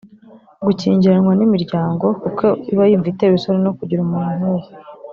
gukingiranwa 0.65 1.33
n’imiryango 1.35 2.05
kuko 2.23 2.45
iba 2.71 2.83
yumva 2.91 3.07
itewe 3.13 3.35
isoni 3.37 3.59
no 3.65 3.73
kugira 3.77 3.99
umuntu 4.03 4.31
nk’uwo 4.39 4.67